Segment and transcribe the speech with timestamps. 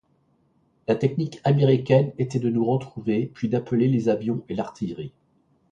[0.87, 5.13] La technique américaine était de nous retrouver, puis d'appeler les avions et l'artillerie.